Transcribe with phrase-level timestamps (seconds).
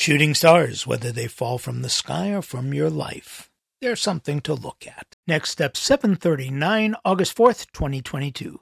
[0.00, 3.50] Shooting stars, whether they fall from the sky or from your life,
[3.80, 5.16] they're something to look at.
[5.26, 8.60] Next step 739, August 4th, 2022.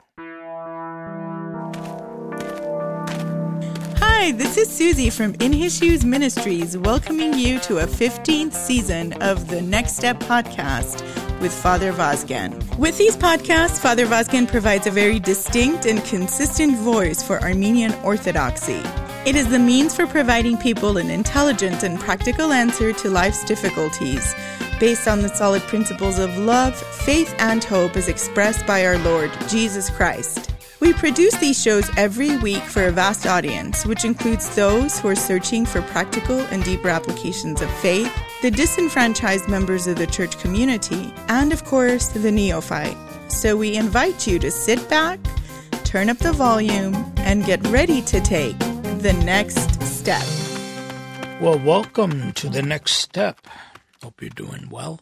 [3.99, 9.13] Hi, this is Suzie from In His Shoes Ministries, welcoming you to a 15th season
[9.21, 11.03] of the Next Step podcast
[11.39, 12.77] with Father Vazken.
[12.79, 18.81] With these podcasts, Father Vazken provides a very distinct and consistent voice for Armenian Orthodoxy.
[19.27, 24.33] It is the means for providing people an intelligent and practical answer to life's difficulties
[24.79, 29.29] based on the solid principles of love, faith, and hope as expressed by our Lord
[29.49, 30.53] Jesus Christ.
[30.79, 35.15] We produce these shows every week for a vast audience, which includes those who are
[35.15, 38.09] searching for practical and deeper applications of faith,
[38.41, 42.95] the disenfranchised members of the church community, and of course, the neophyte.
[43.27, 45.19] So we invite you to sit back,
[45.83, 48.55] turn up the volume, and get ready to take
[48.97, 50.25] the next step.
[51.39, 53.47] Well, welcome to the next step.
[54.01, 55.01] Hope you're doing well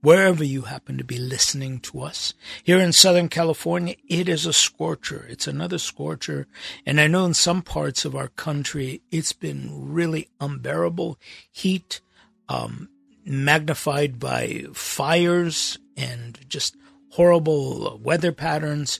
[0.00, 2.34] wherever you happen to be listening to us.
[2.62, 5.26] Here in Southern California, it is a scorcher.
[5.28, 6.46] It's another scorcher.
[6.84, 11.18] And I know in some parts of our country, it's been really unbearable
[11.50, 12.00] heat,
[12.48, 12.88] um,
[13.24, 16.76] magnified by fires and just
[17.10, 18.98] horrible weather patterns.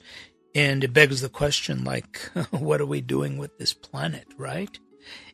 [0.55, 4.79] And it begs the question, like, what are we doing with this planet, right?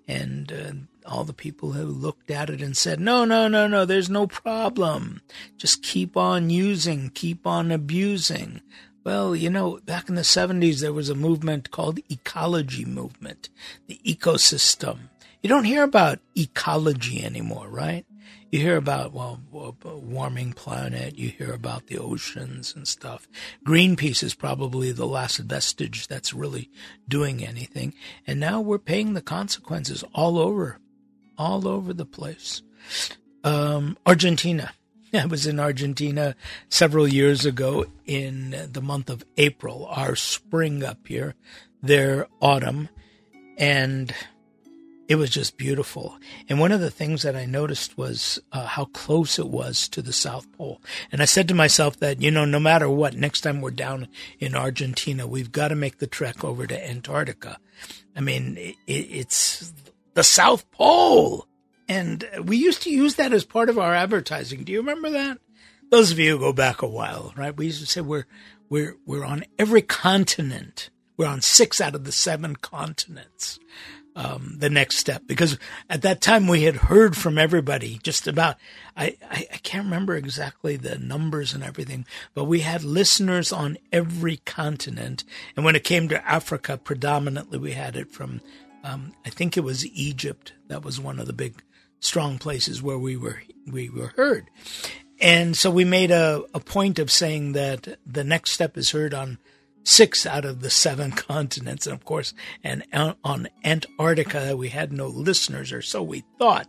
[0.07, 3.85] And uh, all the people who looked at it and said, no, no, no, no,
[3.85, 5.23] there's no problem.
[5.57, 8.63] Just keep on using, keep on abusing.
[9.05, 13.49] Well, you know, back in the 70s, there was a movement called ecology movement,
[13.87, 15.09] the ecosystem.
[15.43, 18.05] You don't hear about ecology anymore, right?
[18.51, 21.19] You hear about, well, warming planet.
[21.19, 23.29] You hear about the oceans and stuff.
[23.67, 26.71] Greenpeace is probably the last vestige that's really
[27.07, 27.93] doing anything.
[28.27, 30.79] And now we're paying the consequences all over
[31.39, 32.63] all over the place.
[33.45, 34.73] Um, Argentina.
[35.15, 36.35] I was in Argentina
[36.69, 41.35] several years ago in the month of April, our spring up here,
[41.81, 42.89] their autumn,
[43.57, 44.13] and
[45.09, 46.19] it was just beautiful.
[46.49, 50.03] And one of the things that I noticed was uh, how close it was to
[50.03, 50.83] the South Pole.
[51.11, 54.09] And I said to myself that, you know, no matter what, next time we're down
[54.39, 57.59] in Argentina, we've got to make the trek over to Antarctica.
[58.15, 59.73] I mean, it, it's
[60.13, 61.47] the South Pole.
[61.89, 64.63] And we used to use that as part of our advertising.
[64.63, 65.39] Do you remember that?
[65.91, 67.57] Those of you who go back a while, right?
[67.57, 68.27] We used to say we're
[68.69, 70.91] we're we're on every continent.
[71.17, 73.59] We're on six out of the seven continents.
[74.21, 75.59] Um, the next step because
[75.89, 78.57] at that time we had heard from everybody just about
[78.97, 83.79] I, I, I can't remember exactly the numbers and everything but we had listeners on
[83.93, 85.23] every continent
[85.55, 88.41] and when it came to africa predominantly we had it from
[88.85, 90.53] um, I think it was Egypt.
[90.69, 91.63] That was one of the big,
[92.01, 94.51] strong places where we were we were heard.
[95.21, 99.13] And so we made a, a point of saying that the next step is heard
[99.13, 99.39] on
[99.89, 101.87] six out of the seven continents.
[101.87, 102.85] And of course, and
[103.25, 106.69] on Antarctica, we had no listeners, or so we thought.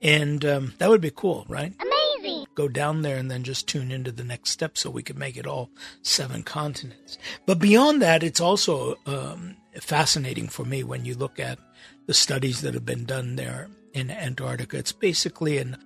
[0.00, 1.72] And um, that would be cool, right?
[1.80, 2.46] Amazing.
[2.54, 5.36] Go down there and then just tune into the next step so we could make
[5.36, 5.70] it all
[6.02, 7.18] seven continents.
[7.46, 11.58] But beyond that, it's also um, fascinating for me when you look at
[12.06, 14.76] the studies that have been done there in Antarctica.
[14.76, 15.76] It's basically an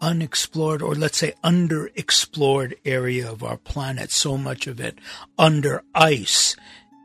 [0.00, 4.98] unexplored or let's say underexplored area of our planet, so much of it
[5.38, 6.56] under ice.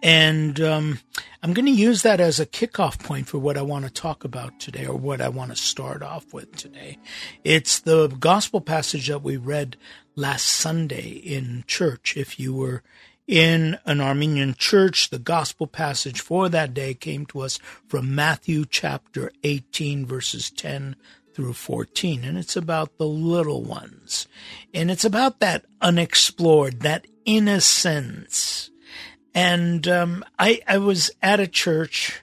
[0.02, 1.00] And um,
[1.42, 4.26] I'm going to use that as a kickoff point for what I want to talk
[4.26, 6.98] about today or what I want to start off with today.
[7.44, 9.78] It's the gospel passage that we read
[10.16, 12.18] last Sunday in church.
[12.18, 12.84] If you were
[13.28, 15.10] in an Armenian church.
[15.10, 20.96] The gospel passage for that day came to us from Matthew chapter 18, verses 10
[21.34, 22.24] through 14.
[22.24, 24.28] And it's about the little ones.
[24.74, 28.72] And it's about that unexplored, that innocence.
[29.34, 32.23] And um, I, I was at a church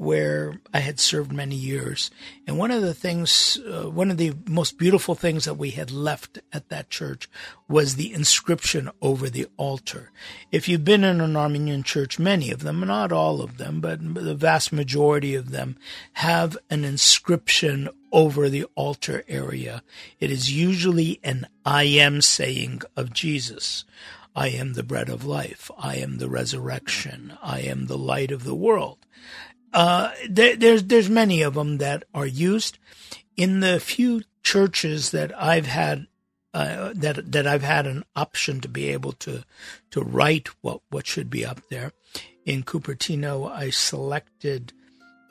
[0.00, 2.10] where I had served many years.
[2.46, 5.90] And one of the things, uh, one of the most beautiful things that we had
[5.90, 7.28] left at that church
[7.68, 10.10] was the inscription over the altar.
[10.50, 14.14] If you've been in an Armenian church, many of them, not all of them, but
[14.14, 15.76] the vast majority of them
[16.14, 19.82] have an inscription over the altar area.
[20.18, 23.84] It is usually an I am saying of Jesus.
[24.34, 25.70] I am the bread of life.
[25.76, 27.36] I am the resurrection.
[27.42, 28.96] I am the light of the world.
[29.72, 32.78] Uh, there, there's there's many of them that are used
[33.36, 36.06] in the few churches that I've had
[36.52, 39.44] uh, that that I've had an option to be able to
[39.90, 41.92] to write what what should be up there.
[42.44, 44.72] In Cupertino, I selected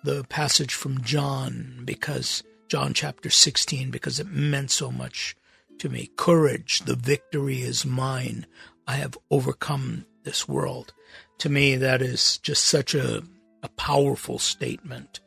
[0.03, 5.35] the passage from John because John chapter 16 because it meant so much
[5.80, 6.12] to me.
[6.15, 8.45] Courage, the victory is mine.
[8.88, 10.94] I have overcome this world.
[11.39, 13.24] To me, that is just such a,
[13.63, 15.19] a powerful statement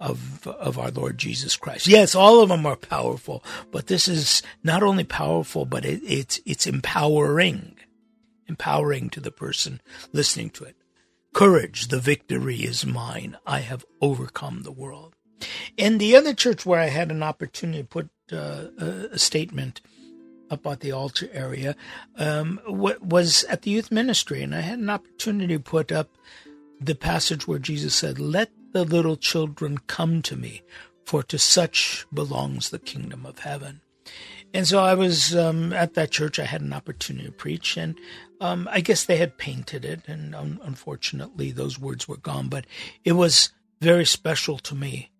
[0.00, 1.86] of of our Lord Jesus Christ.
[1.86, 6.40] Yes, all of them are powerful, but this is not only powerful, but it, it's
[6.44, 7.76] it's empowering,
[8.46, 9.80] empowering to the person
[10.12, 10.76] listening to it.
[11.32, 13.36] Courage, the victory is mine.
[13.46, 15.14] I have overcome the world.
[15.76, 18.68] In the other church where I had an opportunity to put uh,
[19.12, 19.82] a statement
[20.50, 21.76] up at the altar area
[22.16, 26.08] um, was at the youth ministry, and I had an opportunity to put up
[26.80, 30.62] the passage where Jesus said, "Let the little children come to me,
[31.04, 33.80] for to such belongs the kingdom of heaven."
[34.54, 36.38] And so I was um, at that church.
[36.38, 37.98] I had an opportunity to preach, and
[38.40, 42.48] um, I guess they had painted it, and unfortunately, those words were gone.
[42.48, 42.66] But
[43.04, 43.50] it was
[43.80, 45.10] very special to me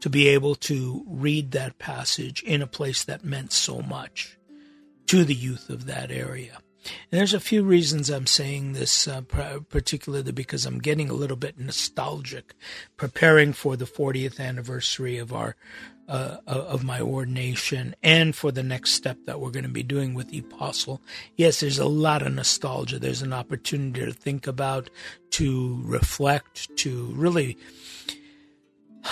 [0.00, 4.38] to be able to read that passage in a place that meant so much
[5.06, 6.58] to the youth of that area.
[7.10, 9.20] And there's a few reasons I'm saying this, uh,
[9.68, 12.54] particularly because I'm getting a little bit nostalgic,
[12.96, 15.54] preparing for the 40th anniversary of our
[16.08, 19.82] uh, uh, of my ordination and for the next step that we're going to be
[19.82, 21.00] doing with the Epostle.
[21.34, 23.00] Yes, there's a lot of nostalgia.
[23.00, 24.88] There's an opportunity to think about,
[25.30, 27.58] to reflect, to really.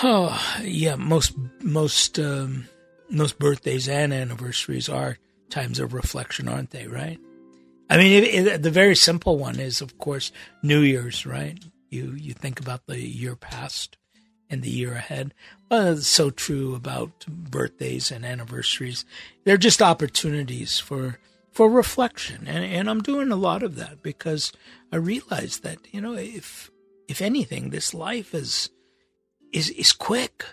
[0.04, 2.68] Oh, yeah, most most um,
[3.10, 5.18] most birthdays and anniversaries are
[5.50, 6.86] times of reflection, aren't they?
[6.86, 7.18] Right?
[7.90, 10.32] I mean, it, it, the very simple one is, of course,
[10.62, 11.26] New Year's.
[11.26, 11.62] Right?
[11.90, 13.96] You you think about the year past
[14.50, 15.34] and the year ahead.
[15.70, 19.04] Well, it's so true about birthdays and anniversaries.
[19.44, 21.18] They're just opportunities for
[21.52, 24.52] for reflection, and, and I'm doing a lot of that because
[24.92, 26.70] I realize that you know if
[27.08, 28.70] if anything, this life is
[29.52, 30.44] is is quick.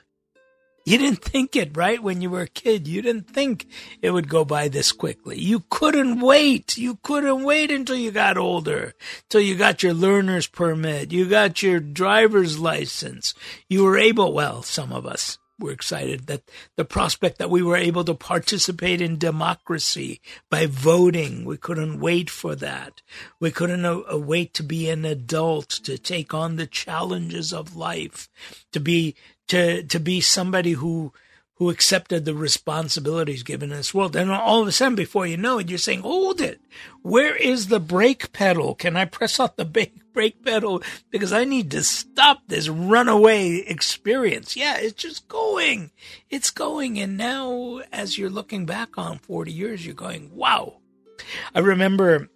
[0.92, 2.04] You didn't think it, right?
[2.04, 3.66] When you were a kid, you didn't think
[4.02, 5.40] it would go by this quickly.
[5.40, 6.78] You couldn't wait.
[6.78, 8.94] You couldn't wait until you got older,
[9.30, 13.34] till you got your learner's permit, you got your driver's license.
[13.70, 16.44] You were able, well, some of us were excited that
[16.76, 21.46] the prospect that we were able to participate in democracy by voting.
[21.46, 23.02] We couldn't wait for that.
[23.40, 28.28] We couldn't uh, wait to be an adult, to take on the challenges of life,
[28.74, 29.16] to be
[29.52, 31.12] to to be somebody who
[31.56, 34.16] who accepted the responsibilities given in this world.
[34.16, 36.60] And all of a sudden, before you know it, you're saying, hold it.
[37.04, 38.74] Where is the brake pedal?
[38.74, 40.82] Can I press out the brake pedal?
[41.12, 44.56] Because I need to stop this runaway experience.
[44.56, 45.92] Yeah, it's just going.
[46.32, 46.98] It's going.
[46.98, 50.78] And now, as you're looking back on 40 years, you're going, wow.
[51.54, 52.30] I remember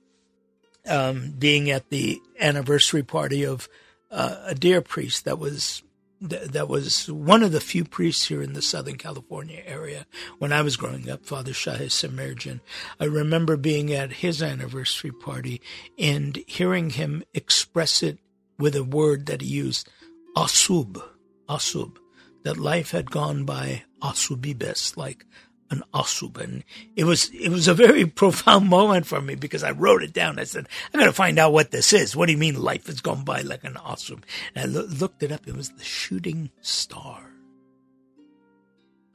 [0.88, 3.68] um, being at the anniversary party of
[4.12, 5.82] uh, a dear priest that was
[6.30, 10.06] that was one of the few priests here in the Southern California area
[10.40, 12.62] when I was growing up, Father Shahis Semerjian.
[13.00, 15.62] I remember being at his anniversary party
[15.98, 18.20] and hearing him express it
[18.58, 19.90] with a word that he used,
[20.36, 21.02] asub,
[21.50, 21.98] asub,
[22.44, 25.26] that life had gone by asubibes, like
[25.70, 26.38] an asub.
[26.38, 26.64] And
[26.96, 30.40] it was, it was a very profound moment for me because I wrote it down.
[30.40, 32.16] I said, I got to find out what this is.
[32.16, 34.24] What do you mean life has gone by like an asub?
[34.54, 35.48] And I lo- looked it up.
[35.48, 37.32] It was the shooting star.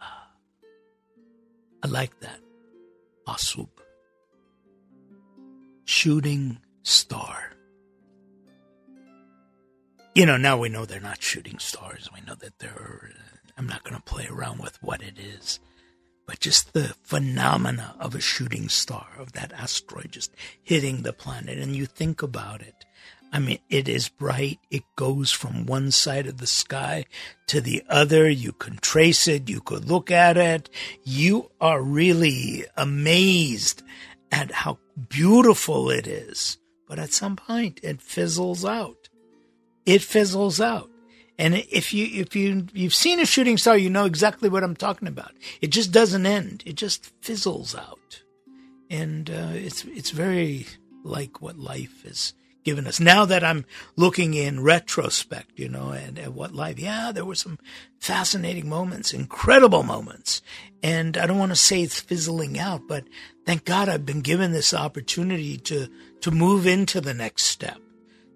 [0.01, 0.31] Ah.
[1.83, 2.41] I like that.
[3.27, 3.69] Asub.
[5.85, 7.53] Shooting star.
[10.15, 12.09] You know, now we know they're not shooting stars.
[12.13, 13.13] We know that they're,
[13.57, 15.61] I'm not going to play around with what it is
[16.31, 20.33] but just the phenomena of a shooting star, of that asteroid just
[20.63, 21.59] hitting the planet.
[21.59, 22.85] And you think about it.
[23.33, 24.61] I mean, it is bright.
[24.71, 27.07] It goes from one side of the sky
[27.49, 28.31] to the other.
[28.31, 29.49] You can trace it.
[29.49, 30.71] You could look at it.
[31.03, 33.83] You are really amazed
[34.31, 36.59] at how beautiful it is.
[36.87, 39.09] But at some point, it fizzles out.
[39.85, 40.90] It fizzles out.
[41.41, 44.77] And if you if you you've seen a shooting star, you know exactly what I'm
[44.77, 45.33] talking about.
[45.63, 48.23] It just doesn't end; it just fizzles out,
[48.91, 50.67] and uh, it's it's very
[51.03, 53.01] like what life has given us.
[53.01, 53.65] Now that I'm
[53.97, 57.59] looking in retrospect, you know, and at what life, yeah, there were some
[57.99, 60.43] fascinating moments, incredible moments,
[60.83, 63.05] and I don't want to say it's fizzling out, but
[63.47, 65.89] thank God I've been given this opportunity to
[66.21, 67.81] to move into the next step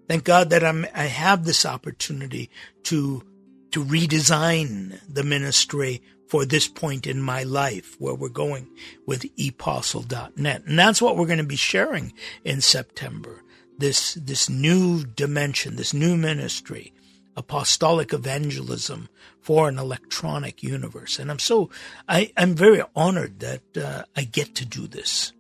[0.09, 2.51] Thank God that I'm, I have this opportunity
[2.85, 3.23] to,
[3.71, 8.69] to redesign the ministry for this point in my life where we're going
[9.07, 10.65] with epostle.net.
[10.65, 12.13] And that's what we're going to be sharing
[12.45, 13.43] in September.
[13.77, 16.93] This, this new dimension, this new ministry
[17.37, 19.09] apostolic evangelism
[19.41, 21.19] for an electronic universe.
[21.19, 21.71] And I'm so,
[22.09, 25.33] I, I'm very honored that uh, I get to do this.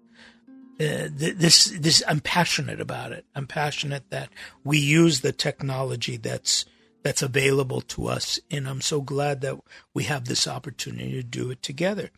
[0.81, 3.25] Uh, this, this, I'm passionate about it.
[3.35, 4.29] I'm passionate that
[4.65, 6.65] we use the technology that's,
[7.03, 8.41] that's available to us.
[8.51, 9.57] And I'm so glad that
[9.93, 12.11] we have this opportunity to do it together.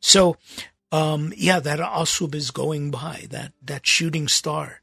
[0.00, 0.36] So,
[0.90, 4.82] um, yeah, that Asub is going by, that, that shooting star.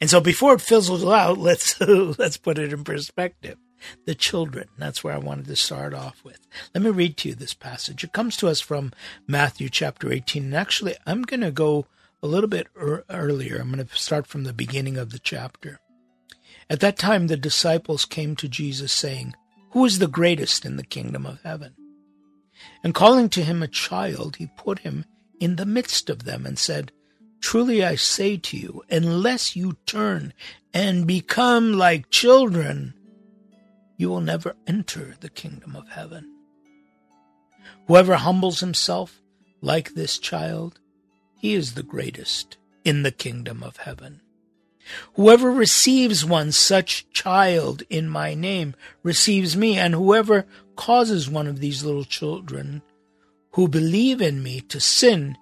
[0.00, 3.58] And so before it fizzles out, let's, let's put it in perspective
[4.04, 4.68] the children.
[4.76, 6.46] That's where I wanted to start off with.
[6.74, 8.04] Let me read to you this passage.
[8.04, 8.92] It comes to us from
[9.26, 10.44] Matthew chapter 18.
[10.44, 11.86] And actually, I'm going to go
[12.22, 13.58] a little bit er- earlier.
[13.58, 15.80] I'm going to start from the beginning of the chapter.
[16.70, 19.34] At that time, the disciples came to Jesus, saying,
[19.70, 21.74] Who is the greatest in the kingdom of heaven?
[22.82, 25.04] And calling to him a child, he put him
[25.40, 26.92] in the midst of them and said,
[27.40, 30.34] Truly I say to you, unless you turn
[30.74, 32.94] and become like children,
[33.96, 36.34] you will never enter the kingdom of heaven.
[37.86, 39.20] Whoever humbles himself
[39.60, 40.80] like this child,
[41.38, 44.20] he is the greatest in the kingdom of heaven.
[45.14, 51.60] Whoever receives one such child in my name receives me, and whoever causes one of
[51.60, 52.82] these little children
[53.52, 55.36] who believe in me to sin,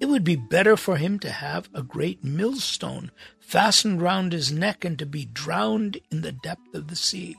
[0.00, 4.84] it would be better for him to have a great millstone fastened round his neck
[4.84, 7.36] and to be drowned in the depth of the sea.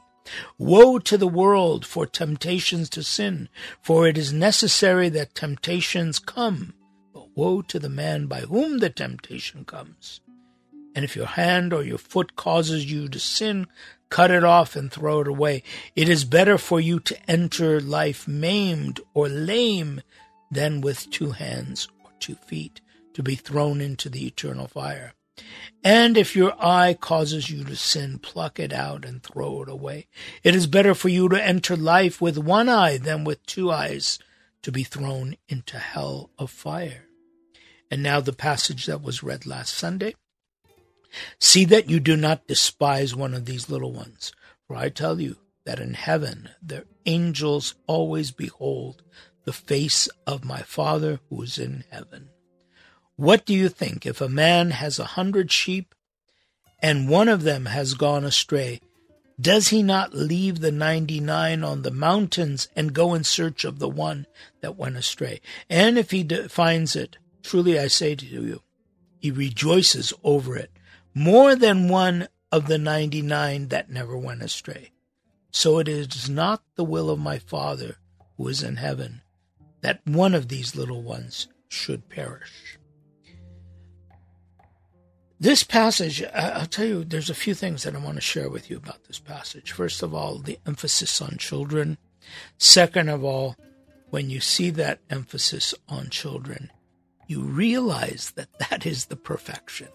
[0.58, 3.50] Woe to the world for temptations to sin,
[3.82, 6.74] for it is necessary that temptations come,
[7.36, 10.22] woe to the man by whom the temptation comes.
[10.96, 13.68] And if your hand or your foot causes you to sin,
[14.10, 15.64] cut it off and throw it away.
[15.96, 20.02] It is better for you to enter life maimed or lame
[20.52, 22.80] than with two hands or two feet
[23.14, 25.14] to be thrown into the eternal fire.
[25.84, 30.08] And if your eye causes you to sin, pluck it out and throw it away.
[30.44, 34.20] It is better for you to enter life with one eye than with two eyes
[34.62, 37.08] to be thrown into hell of fire.
[37.94, 40.16] And now the passage that was read last Sunday.
[41.40, 44.34] See that you do not despise one of these little ones,
[44.66, 49.04] for I tell you that in heaven their angels always behold
[49.46, 52.30] the face of my Father who is in heaven.
[53.16, 55.94] What do you think if a man has a hundred sheep
[56.82, 58.82] and one of them has gone astray?
[59.40, 63.78] Does he not leave the ninety nine on the mountains and go in search of
[63.78, 64.26] the one
[64.62, 65.42] that went astray?
[65.70, 68.62] And if he finds it, truly I say to you,
[69.20, 70.72] he rejoices over it
[71.14, 74.92] more than one of the ninety nine that never went astray.
[75.52, 77.98] So it is not the will of my Father
[78.38, 79.22] who is in heaven
[79.82, 82.80] that one of these little ones should perish.
[85.40, 88.70] This passage, I'll tell you, there's a few things that I want to share with
[88.70, 89.74] you about this passage.
[89.74, 91.98] First of all, the emphasis on children.
[92.58, 93.58] Second of all,
[94.10, 96.72] when you see that emphasis on children,
[97.28, 99.90] you realize that that is the perfection.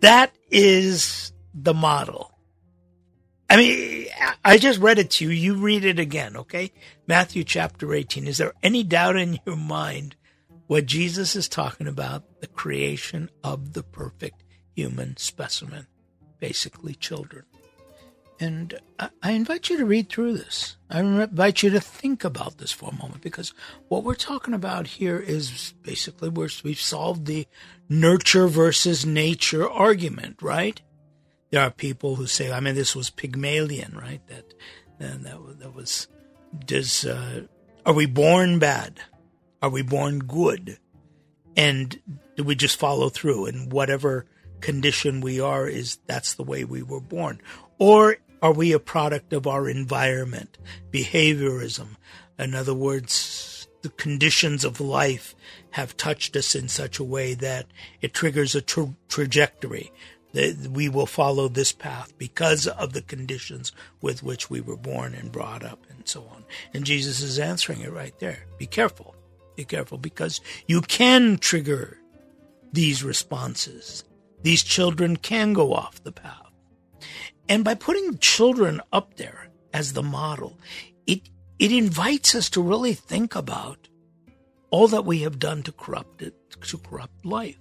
[0.00, 2.32] That is the model.
[3.48, 4.06] I mean,
[4.44, 5.30] I just read it to you.
[5.30, 6.72] You read it again, okay?
[7.06, 8.26] Matthew chapter 18.
[8.26, 10.16] Is there any doubt in your mind
[10.66, 14.42] what Jesus is talking about, the creation of the perfect
[14.74, 15.86] human specimen,
[16.40, 17.44] basically children.
[18.38, 18.78] And
[19.22, 20.76] I invite you to read through this.
[20.90, 23.54] I invite you to think about this for a moment because
[23.88, 27.46] what we're talking about here is basically we we've solved the
[27.88, 30.80] nurture versus nature argument, right?
[31.50, 34.20] There are people who say, I mean, this was Pygmalion, right?
[34.28, 34.52] That
[34.98, 36.08] and that, that was,
[36.64, 37.42] does, uh,
[37.84, 39.00] are we born bad?
[39.62, 40.78] Are we born good?
[41.56, 42.00] And
[42.36, 44.26] do we just follow through and whatever
[44.60, 47.40] condition we are is that's the way we were born?
[47.78, 50.58] Or are we a product of our environment,
[50.90, 51.96] behaviorism?
[52.38, 55.34] In other words, the conditions of life
[55.70, 57.66] have touched us in such a way that
[58.00, 59.92] it triggers a tra- trajectory
[60.32, 65.14] that we will follow this path because of the conditions with which we were born
[65.14, 66.44] and brought up and so on.
[66.74, 68.44] And Jesus is answering it right there.
[68.58, 69.14] Be careful.
[69.54, 71.98] Be careful because you can trigger
[72.72, 74.04] these responses.
[74.42, 76.52] These children can go off the path.
[77.48, 80.58] And by putting children up there as the model,
[81.06, 83.88] it, it invites us to really think about
[84.70, 87.58] all that we have done to corrupt it, to corrupt life.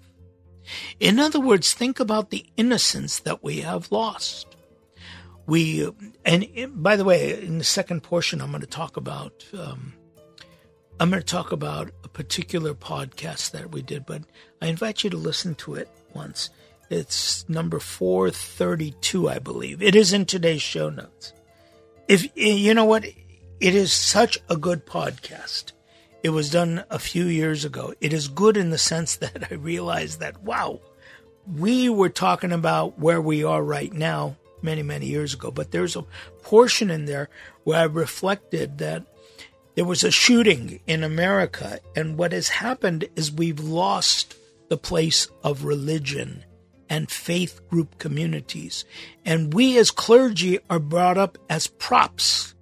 [0.99, 4.55] In other words, think about the innocence that we have lost.
[5.45, 5.87] We,
[6.25, 9.93] and by the way, in the second portion, I'm going to talk about um,
[10.97, 14.23] I'm going to talk about a particular podcast that we did, but
[14.61, 16.49] I invite you to listen to it once.
[16.89, 19.81] It's number 432, I believe.
[19.81, 21.33] It is in today's show notes.
[22.07, 25.71] if you know what, it is such a good podcast.
[26.21, 27.93] It was done a few years ago.
[28.01, 30.79] It is good in the sense that I realized that, wow,
[31.51, 35.95] we were talking about where we are right now many, many years ago, but there's
[35.95, 36.05] a
[36.43, 37.29] portion in there
[37.63, 39.05] where I reflected that
[39.75, 44.35] there was a shooting in America, and what has happened is we've lost
[44.69, 46.43] the place of religion
[46.89, 48.85] and faith group communities.
[49.25, 52.53] And we as clergy are brought up as props.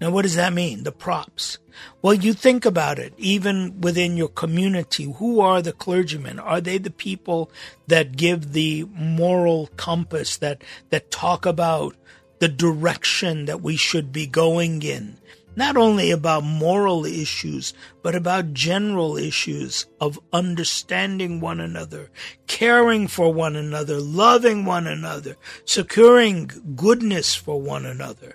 [0.00, 0.84] Now, what does that mean?
[0.84, 1.58] The props.
[2.02, 6.38] Well, you think about it, even within your community, who are the clergymen?
[6.38, 7.50] Are they the people
[7.86, 11.96] that give the moral compass, that, that talk about
[12.38, 15.18] the direction that we should be going in?
[15.60, 22.08] Not only about moral issues, but about general issues of understanding one another,
[22.46, 25.36] caring for one another, loving one another,
[25.66, 28.34] securing goodness for one another.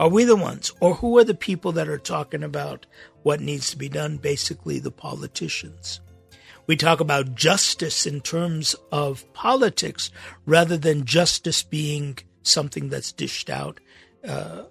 [0.00, 0.72] Are we the ones?
[0.80, 2.86] Or who are the people that are talking about
[3.22, 4.16] what needs to be done?
[4.16, 6.00] Basically, the politicians.
[6.66, 10.10] We talk about justice in terms of politics
[10.46, 13.78] rather than justice being something that's dished out
[14.26, 14.62] uh,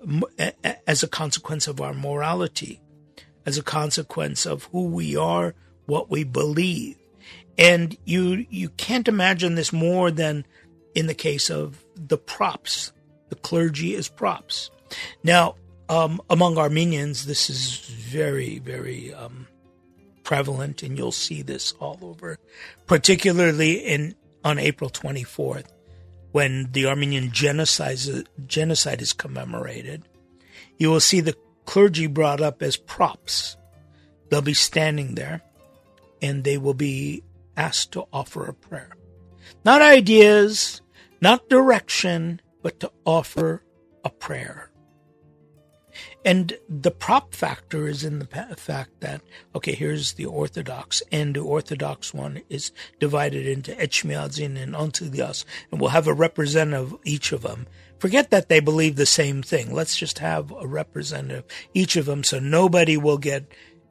[0.87, 2.81] as a consequence of our morality,
[3.45, 5.55] as a consequence of who we are,
[5.85, 6.97] what we believe.
[7.57, 10.45] And you you can't imagine this more than
[10.95, 12.91] in the case of the props.
[13.29, 14.71] The clergy is props.
[15.23, 15.55] Now,
[15.89, 19.47] um, among Armenians, this is very, very um,
[20.23, 22.37] prevalent, and you'll see this all over,
[22.87, 25.67] particularly in on April 24th
[26.31, 27.99] when the Armenian genocide,
[28.47, 30.03] genocide is commemorated,
[30.77, 31.35] you will see the
[31.65, 33.57] clergy brought up as props.
[34.29, 35.41] They'll be standing there
[36.21, 37.23] and they will be
[37.57, 38.95] asked to offer a prayer.
[39.65, 40.81] Not ideas,
[41.19, 43.63] not direction, but to offer
[44.03, 44.70] a prayer.
[46.23, 49.21] And the prop factor is in the fact that,
[49.55, 55.81] okay, here's the Orthodox, and the Orthodox one is divided into Echmiadzin and Antelias, and
[55.81, 57.65] we'll have a representative each of them.
[57.97, 59.73] Forget that they believe the same thing.
[59.73, 63.45] Let's just have a representative each of them so nobody will get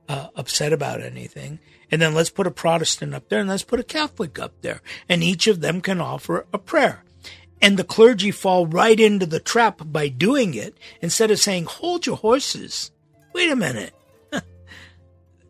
[0.08, 1.60] uh, upset about anything.
[1.90, 4.82] And then let's put a Protestant up there and let's put a Catholic up there.
[5.08, 7.04] And each of them can offer a prayer.
[7.62, 12.06] And the clergy fall right into the trap by doing it instead of saying, hold
[12.06, 12.90] your horses.
[13.34, 13.94] Wait a minute.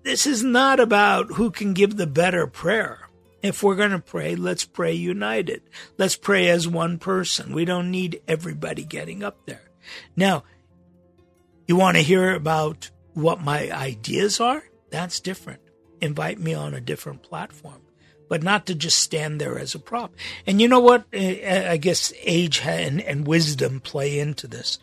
[0.02, 3.08] this is not about who can give the better prayer.
[3.42, 5.62] If we're going to pray, let's pray united.
[5.96, 7.54] Let's pray as one person.
[7.54, 9.70] We don't need everybody getting up there.
[10.14, 10.44] Now,
[11.66, 14.62] you want to hear about what my ideas are?
[14.90, 15.62] That's different.
[16.00, 17.80] Invite me on a different platform
[18.30, 20.14] but not to just stand there as a prop.
[20.46, 21.04] And you know what?
[21.12, 24.78] I guess age and, and wisdom play into this.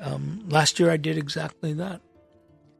[0.00, 2.00] Um, last year I did exactly that.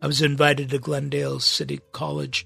[0.03, 2.45] I was invited to Glendale City College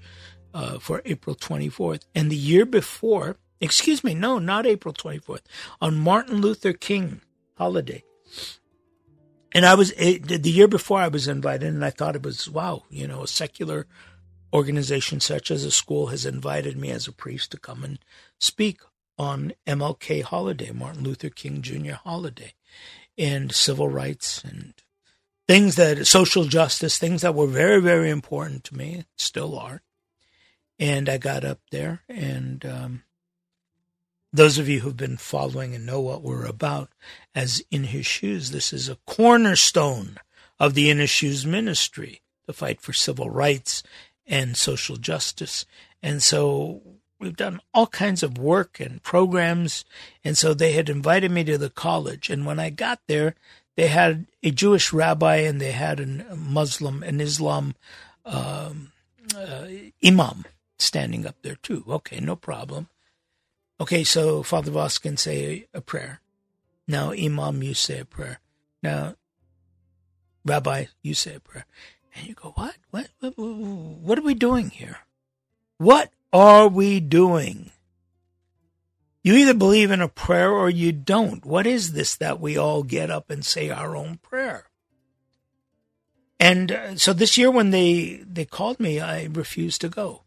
[0.53, 2.03] uh, for April 24th.
[2.13, 5.41] And the year before, excuse me, no, not April 24th,
[5.81, 7.21] on Martin Luther King
[7.57, 8.03] holiday.
[9.51, 12.47] And I was, it, the year before I was invited, and I thought it was,
[12.47, 13.87] wow, you know, a secular
[14.53, 17.99] organization such as a school has invited me as a priest to come and
[18.39, 18.81] speak
[19.17, 21.93] on MLK holiday, Martin Luther King Jr.
[21.93, 22.53] holiday,
[23.17, 24.73] and civil rights and
[25.47, 29.81] things that social justice, things that were very, very important to me, still are.
[30.79, 33.03] And I got up there, and um,
[34.31, 36.89] those of you who've been following and know what we're about,
[37.33, 40.17] as in his shoes, this is a cornerstone
[40.59, 43.83] of the In His Shoes ministry, the fight for civil rights
[44.27, 45.65] and social justice.
[46.03, 46.81] And so
[47.19, 49.85] we've done all kinds of work and programs.
[50.23, 52.29] And so they had invited me to the college.
[52.29, 53.35] And when I got there,
[53.75, 57.75] they had a Jewish rabbi and they had a Muslim, an Islam
[58.25, 58.91] um,
[59.35, 59.67] uh,
[60.05, 60.45] imam
[60.77, 61.83] standing up there too.
[61.87, 62.89] Okay, no problem.
[63.79, 66.21] Okay, so Father Voss can say a prayer.
[66.87, 68.39] Now, Imam, you say a prayer.
[68.81, 69.15] Now,
[70.45, 71.65] Rabbi, you say a prayer.
[72.17, 72.75] And you go, what?
[72.89, 73.09] What?
[73.19, 74.99] What, what are we doing here?
[75.77, 77.71] What are we doing?
[79.23, 81.45] You either believe in a prayer or you don't.
[81.45, 84.67] What is this that we all get up and say our own prayer?
[86.39, 90.23] And uh, so this year when they, they called me, I refused to go.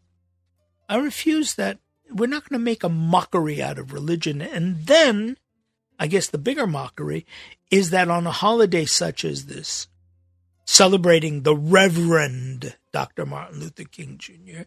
[0.87, 1.79] I refused that
[2.11, 4.41] we're not going to make a mockery out of religion.
[4.41, 5.37] And then,
[5.97, 7.25] I guess the bigger mockery
[7.69, 9.87] is that on a holiday such as this,
[10.71, 13.25] celebrating the Reverend Dr.
[13.25, 14.61] Martin Luther King Jr.,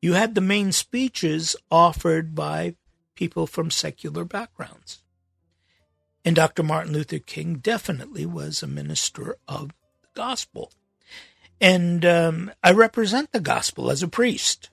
[0.00, 2.74] you had the main speeches offered by
[3.14, 5.02] people from secular backgrounds.
[6.24, 6.62] And Dr.
[6.62, 10.72] Martin Luther King definitely was a minister of the gospel.
[11.60, 14.70] And um, I represent the gospel as a priest.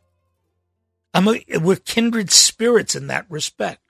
[1.13, 3.81] I'm a, we're kindred spirits in that respect.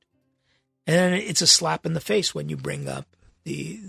[0.88, 3.80] And it's a slap in the face when you bring up the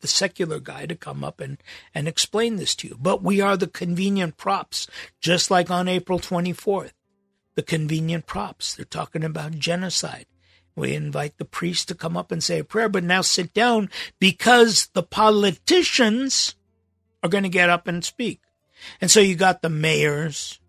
[0.00, 1.58] the secular guy to come up and,
[1.94, 2.98] and explain this to you.
[3.00, 4.86] But we are the convenient props,
[5.20, 6.92] just like on April 24th.
[7.54, 8.74] The convenient props.
[8.74, 10.26] They're talking about genocide.
[10.74, 13.90] We invite the priest to come up and say a prayer, but now sit down
[14.18, 16.54] because the politicians
[17.22, 18.40] are going to get up and speak.
[19.00, 20.60] And so you got the mayors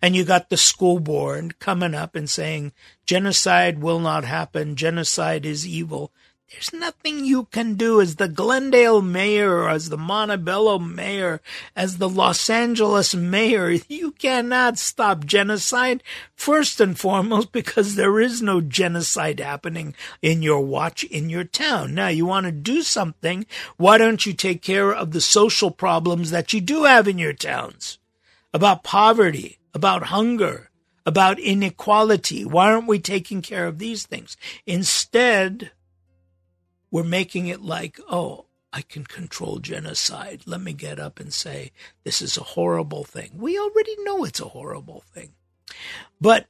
[0.00, 2.72] and you got the school board coming up and saying
[3.06, 6.12] genocide will not happen, genocide is evil.
[6.50, 11.40] There's nothing you can do as the Glendale mayor, as the Montebello mayor,
[11.74, 13.70] as the Los Angeles mayor.
[13.88, 16.02] You cannot stop genocide,
[16.34, 21.94] first and foremost, because there is no genocide happening in your watch in your town.
[21.94, 23.46] Now, you want to do something.
[23.76, 27.32] Why don't you take care of the social problems that you do have in your
[27.32, 27.98] towns?
[28.52, 30.70] About poverty, about hunger,
[31.06, 32.44] about inequality.
[32.44, 34.36] Why aren't we taking care of these things?
[34.66, 35.70] Instead,
[36.92, 40.42] we're making it like, oh, I can control genocide.
[40.46, 41.72] Let me get up and say,
[42.04, 43.32] this is a horrible thing.
[43.34, 45.32] We already know it's a horrible thing.
[46.20, 46.46] But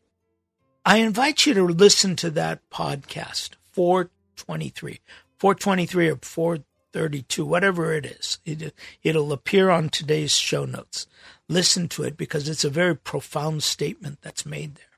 [0.84, 5.00] I invite you to listen to that podcast, 423,
[5.38, 8.38] 423 or 432, whatever it is.
[8.44, 8.74] It,
[9.04, 11.06] it'll appear on today's show notes.
[11.48, 14.91] Listen to it because it's a very profound statement that's made there.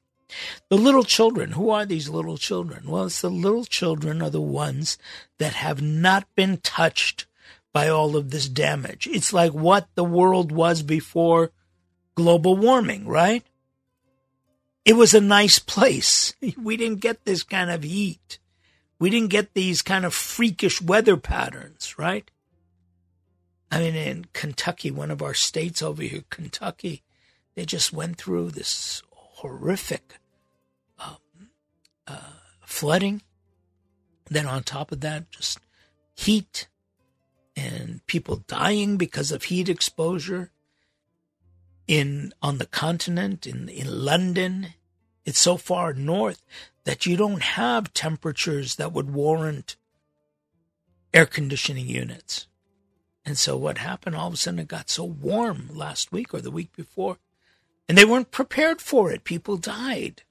[0.68, 2.88] The little children, who are these little children?
[2.88, 4.98] Well, it's the little children are the ones
[5.38, 7.26] that have not been touched
[7.72, 9.06] by all of this damage.
[9.06, 11.50] It's like what the world was before
[12.14, 13.44] global warming, right?
[14.84, 16.34] It was a nice place.
[16.62, 18.38] We didn't get this kind of heat.
[18.98, 22.30] We didn't get these kind of freakish weather patterns, right?
[23.70, 27.02] I mean, in Kentucky, one of our states over here, Kentucky,
[27.54, 29.02] they just went through this
[29.44, 30.14] horrific
[32.06, 32.16] uh,
[32.64, 33.20] flooding.
[34.30, 35.58] Then on top of that, just
[36.14, 36.66] heat
[37.54, 40.50] and people dying because of heat exposure.
[41.86, 44.68] In on the continent, in in London,
[45.26, 46.42] it's so far north
[46.84, 49.76] that you don't have temperatures that would warrant
[51.12, 52.46] air conditioning units.
[53.26, 54.16] And so what happened?
[54.16, 57.18] All of a sudden it got so warm last week or the week before,
[57.88, 59.24] and they weren't prepared for it.
[59.24, 60.22] People died.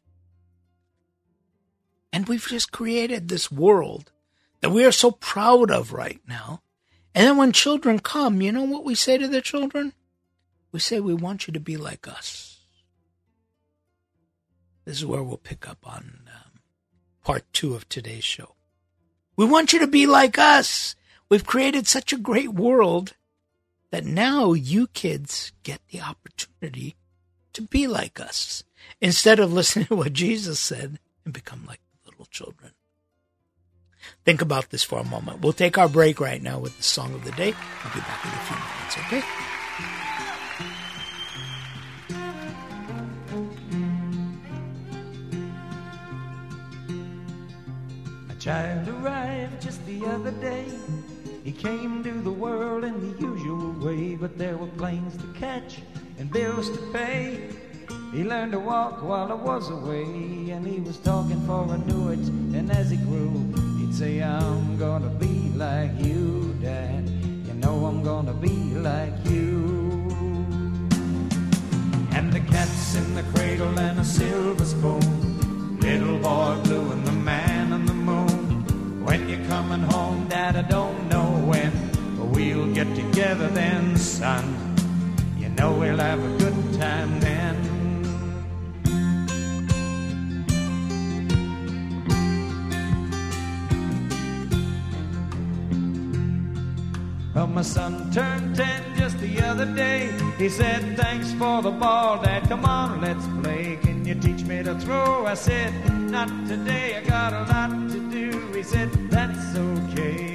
[2.11, 4.11] And we've just created this world
[4.61, 6.61] that we are so proud of right now.
[7.15, 9.93] And then when children come, you know what we say to the children?
[10.71, 12.61] We say, We want you to be like us.
[14.85, 16.59] This is where we'll pick up on um,
[17.23, 18.55] part two of today's show.
[19.35, 20.95] We want you to be like us.
[21.29, 23.15] We've created such a great world
[23.91, 26.95] that now you kids get the opportunity
[27.53, 28.63] to be like us
[28.99, 32.71] instead of listening to what Jesus said and become like little children.
[34.25, 35.41] Think about this for a moment.
[35.41, 37.53] We'll take our break right now with the song of the day.
[37.83, 39.23] I'll be back in a few minutes, okay?
[48.29, 50.65] A child arrived just the other day.
[51.43, 55.79] He came to the world in the usual way, but there were planes to catch
[56.23, 57.49] and bills to pay.
[58.13, 60.05] He learned to walk while I was away,
[60.53, 62.25] and he was talking for I knew it.
[62.57, 63.31] And as he grew,
[63.79, 67.09] he'd say, I'm gonna be like you, Dad.
[67.47, 68.57] You know I'm gonna be
[68.89, 69.49] like you.
[72.15, 75.79] And the cat's in the cradle and a silver spoon.
[75.79, 79.03] Little boy blue and the man on the moon.
[79.03, 81.73] When you're coming home, Dad, I don't know when.
[82.17, 84.72] But we'll get together then, son.
[85.57, 87.55] Know we'll have a good time then.
[97.33, 100.11] Well, my son turned ten just the other day.
[100.37, 102.47] He said, Thanks for the ball, Dad.
[102.47, 103.77] Come on, let's play.
[103.81, 105.25] Can you teach me to throw?
[105.25, 105.73] I said,
[106.11, 106.97] Not today.
[106.97, 108.51] I got a lot to do.
[108.53, 110.32] He said, That's okay.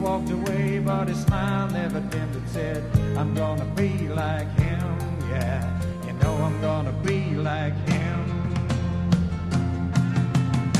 [0.00, 2.84] Walked away, but his smile never dimmed and said,
[3.16, 4.80] I'm gonna be like him.
[5.28, 8.20] Yeah, you know I'm gonna be like him.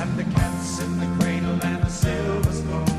[0.01, 2.98] And the cat's in the cradle and a silver spoon.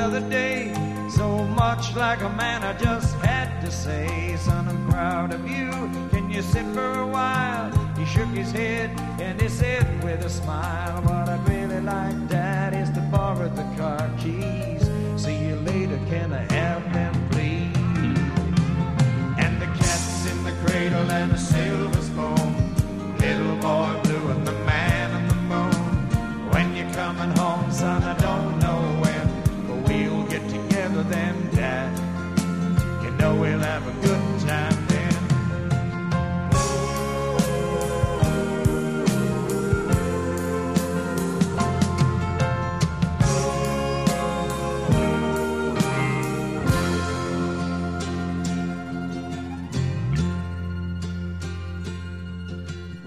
[0.00, 0.72] Other day.
[1.10, 5.70] So much like a man, I just had to say, Son, I'm proud of you.
[6.10, 7.70] Can you sit for a while?
[7.98, 8.88] He shook his head
[9.20, 13.66] and he said with a smile, What I'd really like, Dad, is to borrow the
[13.76, 14.82] car keys.
[15.22, 17.76] See you later, can I have them, please?
[19.44, 23.16] And the cat's in the cradle and a silver spoon.
[23.18, 23.99] Little boy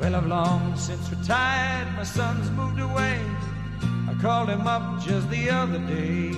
[0.04, 1.88] Well, I've long since retired.
[1.96, 3.22] My son's moved away.
[4.10, 6.34] I called him up just the other day.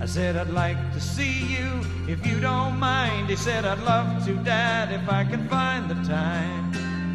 [0.00, 3.30] I said, I'd like to see you if you don't mind.
[3.30, 7.14] He said, I'd love to, Dad, if I can find the time.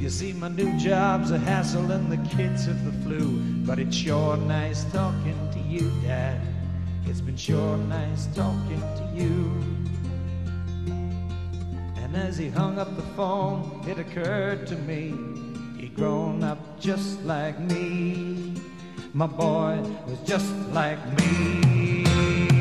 [0.00, 3.38] You see, my new job's a hassle and the kids have the flu.
[3.64, 6.40] But it's sure nice talking to you, Dad.
[7.06, 9.73] It's been sure nice talking to you.
[12.14, 15.14] And as he hung up the phone, it occurred to me
[15.76, 18.54] he'd grown up just like me.
[19.12, 22.53] My boy was just like me.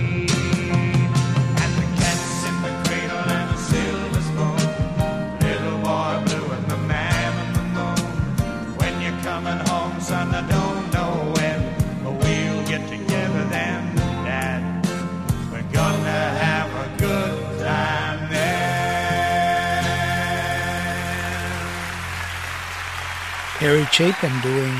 [23.63, 24.75] Harry Chapin doing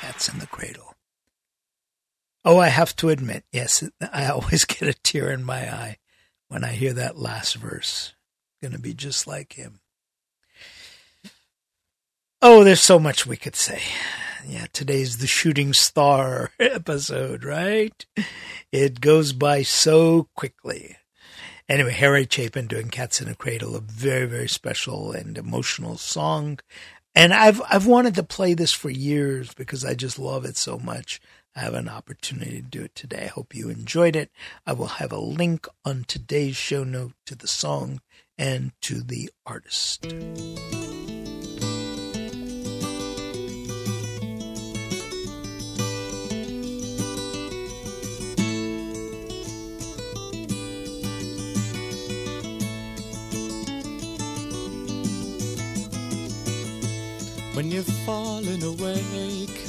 [0.00, 0.94] Cats in the Cradle.
[2.42, 5.98] Oh, I have to admit, yes, I always get a tear in my eye
[6.48, 8.14] when I hear that last verse.
[8.62, 9.80] Gonna be just like him.
[12.40, 13.82] Oh, there's so much we could say.
[14.48, 18.06] Yeah, today's the shooting star episode, right?
[18.72, 20.96] It goes by so quickly.
[21.68, 26.58] Anyway, Harry Chapin doing Cats in a Cradle, a very, very special and emotional song.
[27.14, 30.78] And I've I've wanted to play this for years because I just love it so
[30.78, 31.20] much.
[31.56, 33.24] I have an opportunity to do it today.
[33.24, 34.30] I hope you enjoyed it.
[34.66, 38.00] I will have a link on today's show note to the song
[38.38, 40.06] and to the artist.
[57.60, 59.60] When you've fallen awake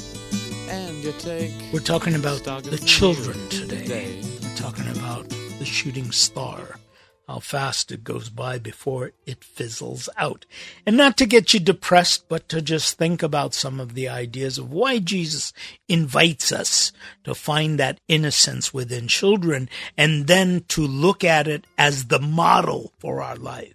[0.70, 4.18] and you take We're talking about the children today.
[4.40, 5.28] We're talking about
[5.58, 6.78] the shooting star,
[7.28, 10.46] how fast it goes by before it fizzles out.
[10.86, 14.56] And not to get you depressed, but to just think about some of the ideas
[14.56, 15.52] of why Jesus
[15.86, 16.92] invites us
[17.24, 22.94] to find that innocence within children and then to look at it as the model
[22.98, 23.74] for our life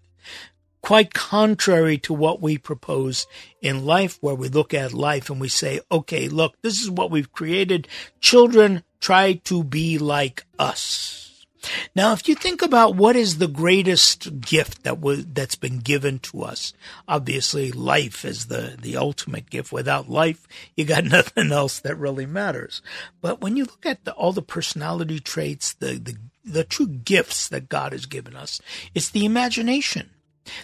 [0.87, 3.27] quite contrary to what we propose
[3.61, 7.11] in life, where we look at life and we say, okay, look, this is what
[7.11, 7.85] we've created.
[8.21, 11.45] Children try to be like us.
[11.93, 16.19] Now, if you think about what is the greatest gift that was, that's been given
[16.19, 16.71] to us,
[17.05, 19.73] obviously life is the, the ultimate gift.
[19.73, 20.47] Without life,
[20.77, 22.81] you got nothing else that really matters.
[23.19, 27.49] But when you look at the, all the personality traits, the, the, the true gifts
[27.49, 28.61] that God has given us,
[28.95, 30.11] it's the imagination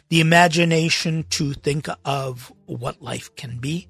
[0.09, 3.87] the imagination to think of what life can be,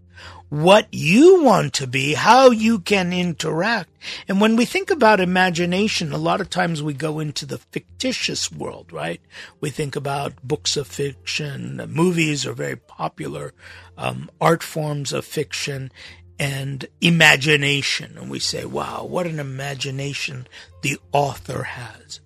[0.49, 3.89] what you want to be, how you can interact.
[4.27, 8.51] And when we think about imagination, a lot of times we go into the fictitious
[8.51, 9.19] world, right?
[9.59, 13.53] We think about books of fiction, movies are very popular,
[13.97, 15.91] um, art forms of fiction,
[16.39, 18.17] and imagination.
[18.17, 20.47] And we say, wow, what an imagination
[20.81, 22.19] the author has.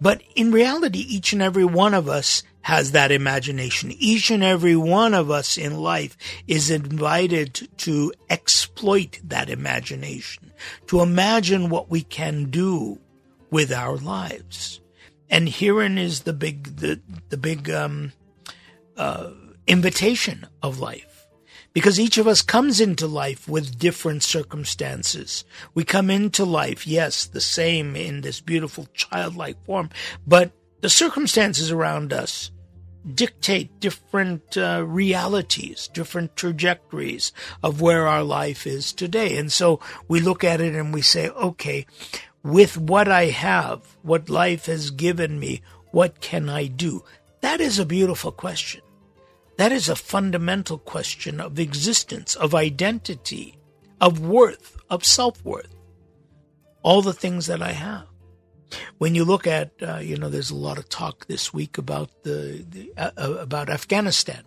[0.00, 3.92] But in reality, each and every one of us has that imagination.
[3.92, 6.16] Each and every one of us in life
[6.46, 10.52] is invited to exploit that imagination,
[10.88, 12.98] to imagine what we can do
[13.50, 14.80] with our lives.
[15.30, 18.12] And herein is the big, the, the big, um,
[18.96, 19.30] uh,
[19.66, 21.26] invitation of life.
[21.74, 25.44] Because each of us comes into life with different circumstances.
[25.74, 29.90] We come into life, yes, the same in this beautiful childlike form,
[30.26, 32.50] but the circumstances around us
[33.14, 39.36] dictate different uh, realities, different trajectories of where our life is today.
[39.38, 41.86] And so we look at it and we say, okay,
[42.42, 47.04] with what I have, what life has given me, what can I do?
[47.40, 48.82] That is a beautiful question.
[49.56, 53.58] That is a fundamental question of existence, of identity,
[54.00, 55.74] of worth, of self worth.
[56.82, 58.06] All the things that I have.
[58.98, 62.10] When you look at, uh, you know, there's a lot of talk this week about
[62.22, 64.42] the, the uh, uh about Afghanistan.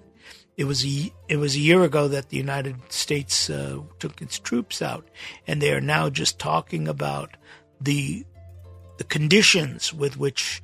[0.57, 4.37] It was a it was a year ago that the United States uh, took its
[4.37, 5.07] troops out,
[5.47, 7.37] and they are now just talking about
[7.79, 8.25] the
[8.97, 10.61] the conditions with which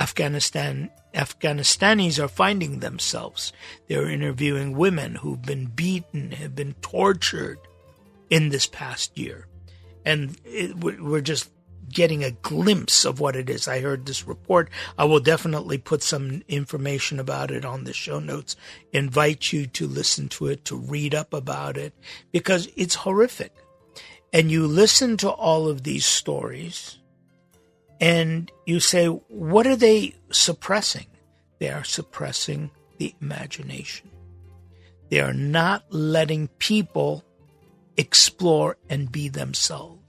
[0.00, 3.52] Afghanistan Afghanistanis are finding themselves.
[3.86, 7.58] They're interviewing women who've been beaten, have been tortured
[8.28, 9.46] in this past year,
[10.04, 11.50] and it, we're just
[11.92, 13.68] getting a glimpse of what it is.
[13.68, 14.70] I heard this report.
[14.98, 18.56] I will definitely put some information about it on the show notes.
[18.92, 21.94] Invite you to listen to it, to read up about it,
[22.32, 23.54] because it's horrific.
[24.32, 26.98] And you listen to all of these stories
[28.00, 31.06] and you say, what are they suppressing?
[31.58, 34.10] They are suppressing the imagination.
[35.10, 37.24] They are not letting people
[37.96, 40.01] explore and be themselves.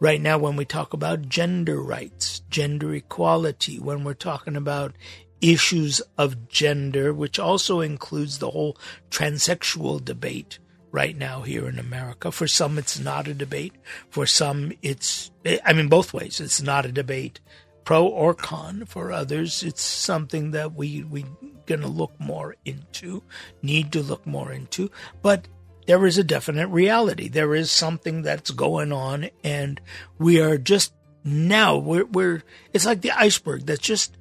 [0.00, 4.94] Right now, when we talk about gender rights, gender equality, when we're talking about
[5.40, 8.78] issues of gender, which also includes the whole
[9.10, 10.58] transsexual debate,
[10.92, 12.32] right now here in America.
[12.32, 13.74] For some, it's not a debate.
[14.08, 15.30] For some, it's,
[15.64, 16.40] I mean, both ways.
[16.40, 17.40] It's not a debate,
[17.84, 18.84] pro or con.
[18.86, 21.24] For others, it's something that we, we
[21.66, 23.22] going to look more into,
[23.62, 24.90] need to look more into.
[25.22, 25.46] But
[25.90, 27.26] there is a definite reality.
[27.26, 29.80] There is something that's going on, and
[30.20, 30.92] we are just
[31.24, 34.16] now, we're, we're, it's like the iceberg that's just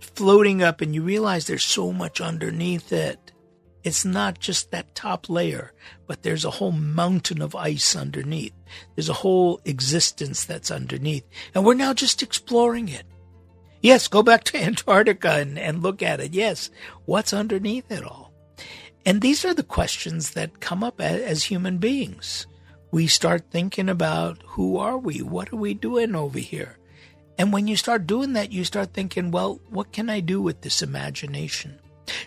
[0.00, 3.32] floating up, and you realize there's so much underneath it
[3.84, 5.72] it's not just that top layer,
[6.06, 8.54] but there's a whole mountain of ice underneath.
[8.94, 11.24] There's a whole existence that's underneath.
[11.54, 13.04] And we're now just exploring it.
[13.82, 16.32] Yes, go back to Antarctica and, and look at it.
[16.32, 16.70] Yes,
[17.04, 18.23] what's underneath it all?
[19.06, 22.46] And these are the questions that come up as, human beings.
[22.90, 25.20] We start thinking about who are we?
[25.20, 26.78] What are we doing over here?
[27.38, 30.60] And when you start doing that, you start thinking, well, what can I do with
[30.60, 31.78] this imagination?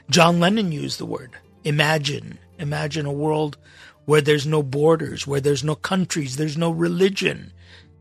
[0.09, 3.57] John Lennon used the word Imagine, imagine a world
[4.05, 7.51] where there's no borders, where there's no countries, there's no religion,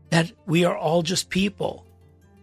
[0.09, 1.85] that we are all just people.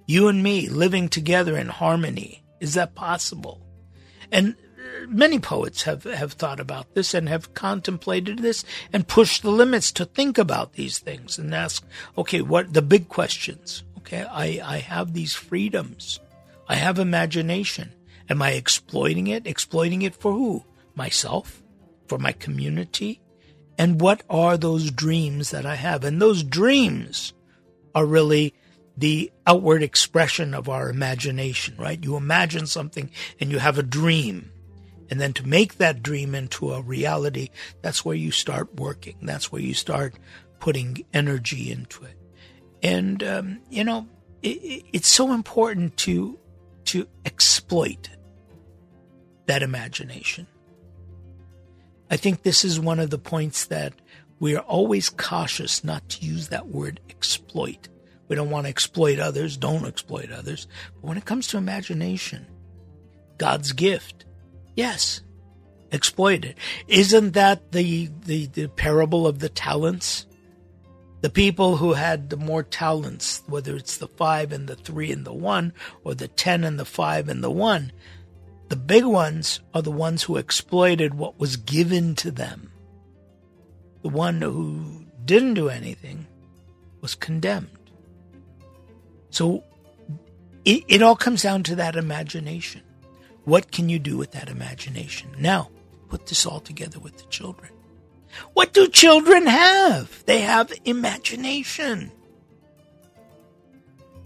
[0.06, 2.44] You and me living together in harmony.
[2.60, 3.66] Is that possible?
[4.30, 4.54] And
[5.08, 9.92] many poets have, have thought about this and have contemplated this and pushed the limits
[9.92, 11.84] to think about these things and ask,
[12.16, 13.84] okay, what the big questions?
[13.98, 16.20] Okay, I, I have these freedoms.
[16.68, 17.92] I have imagination.
[18.28, 19.46] Am I exploiting it?
[19.46, 20.64] Exploiting it for who?
[20.94, 21.62] myself,
[22.06, 23.20] for my community,
[23.76, 26.04] and what are those dreams that I have?
[26.04, 27.32] And those dreams
[27.94, 28.54] are really
[28.96, 32.02] the outward expression of our imagination, right?
[32.02, 34.52] You imagine something and you have a dream.
[35.14, 37.50] And then to make that dream into a reality,
[37.82, 39.16] that's where you start working.
[39.22, 40.16] That's where you start
[40.58, 42.18] putting energy into it.
[42.82, 44.08] And, um, you know,
[44.42, 46.36] it, it's so important to,
[46.86, 48.10] to exploit
[49.46, 50.48] that imagination.
[52.10, 53.92] I think this is one of the points that
[54.40, 57.88] we are always cautious not to use that word exploit.
[58.26, 60.66] We don't want to exploit others, don't exploit others.
[60.96, 62.48] But when it comes to imagination,
[63.38, 64.24] God's gift,
[64.74, 65.20] yes,
[65.92, 66.58] exploit it.
[66.88, 70.26] Isn't that the, the, the parable of the talents?
[71.20, 75.24] The people who had the more talents, whether it's the five and the three and
[75.24, 75.72] the one,
[76.04, 77.92] or the ten and the five and the one,
[78.68, 82.70] the big ones are the ones who exploited what was given to them.
[84.02, 86.26] The one who didn't do anything
[87.00, 87.68] was condemned.
[89.30, 89.64] So
[90.64, 92.82] it, it all comes down to that imagination.
[93.44, 95.30] What can you do with that imagination?
[95.38, 95.70] Now,
[96.08, 97.70] put this all together with the children.
[98.54, 100.24] What do children have?
[100.26, 102.10] They have imagination.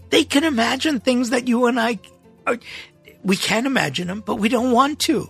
[0.09, 1.99] They can imagine things that you and I
[2.47, 2.57] are,
[3.23, 5.29] we can't imagine them, but we don't want to.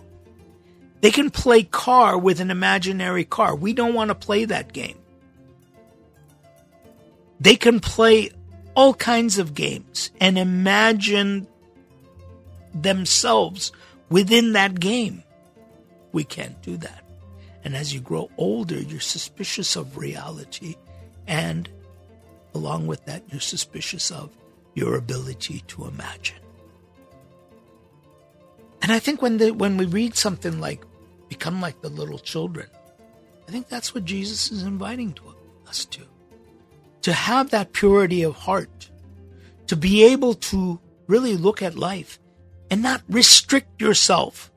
[1.00, 3.54] They can play car with an imaginary car.
[3.54, 4.98] We don't want to play that game.
[7.40, 8.30] They can play
[8.74, 11.46] all kinds of games and imagine
[12.74, 13.72] themselves
[14.10, 15.22] within that game.
[16.12, 17.04] We can't do that.
[17.64, 20.76] And as you grow older, you're suspicious of reality.
[21.26, 21.68] And
[22.54, 24.30] along with that, you're suspicious of
[24.74, 26.38] your ability to imagine.
[28.82, 30.84] And I think when the, when we read something like
[31.28, 32.66] become like the little children,
[33.46, 35.22] I think that's what Jesus is inviting to
[35.68, 36.02] us to.
[37.02, 38.90] To have that purity of heart,
[39.66, 42.18] to be able to really look at life
[42.70, 44.50] and not restrict yourself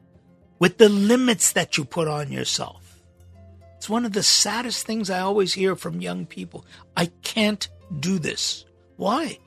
[0.59, 2.99] with the limits that you put on yourself.
[3.77, 6.65] It's one of the saddest things I always hear from young people.
[6.95, 7.67] I can't
[7.99, 8.65] do this.
[8.95, 9.39] Why?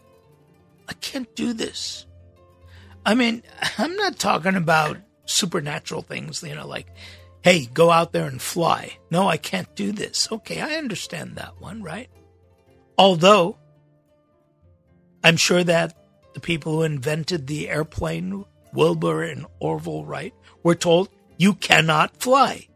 [0.88, 2.06] I can't do this.
[3.04, 3.42] I mean,
[3.78, 6.88] I'm not talking about supernatural things, you know, like,
[7.42, 8.98] hey, go out there and fly.
[9.10, 10.28] No, I can't do this.
[10.30, 12.10] Okay, I understand that one, right?
[12.98, 13.56] Although,
[15.22, 15.96] I'm sure that
[16.34, 18.44] the people who invented the airplane,
[18.76, 21.08] Wilbur and Orville Wright, were told,
[21.38, 22.68] you cannot fly.